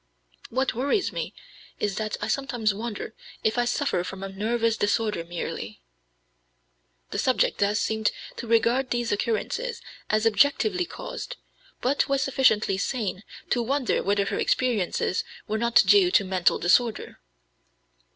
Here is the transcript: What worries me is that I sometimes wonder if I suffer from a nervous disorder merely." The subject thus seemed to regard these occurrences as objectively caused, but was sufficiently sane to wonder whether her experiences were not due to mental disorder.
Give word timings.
What 0.49 0.73
worries 0.73 1.13
me 1.13 1.31
is 1.79 1.97
that 1.97 2.17
I 2.19 2.27
sometimes 2.27 2.73
wonder 2.73 3.13
if 3.43 3.55
I 3.59 3.65
suffer 3.65 4.03
from 4.03 4.23
a 4.23 4.29
nervous 4.29 4.75
disorder 4.75 5.23
merely." 5.23 5.79
The 7.11 7.19
subject 7.19 7.59
thus 7.59 7.79
seemed 7.79 8.09
to 8.37 8.47
regard 8.47 8.89
these 8.89 9.11
occurrences 9.11 9.79
as 10.09 10.25
objectively 10.25 10.85
caused, 10.85 11.35
but 11.81 12.09
was 12.09 12.23
sufficiently 12.23 12.79
sane 12.79 13.23
to 13.51 13.61
wonder 13.61 14.01
whether 14.01 14.25
her 14.25 14.39
experiences 14.39 15.23
were 15.47 15.59
not 15.59 15.75
due 15.85 16.09
to 16.09 16.25
mental 16.25 16.57
disorder. 16.57 17.19